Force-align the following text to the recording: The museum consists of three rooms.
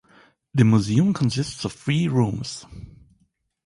The 0.55 0.65
museum 0.65 1.13
consists 1.13 1.63
of 1.63 1.73
three 1.73 2.07
rooms. 2.07 2.65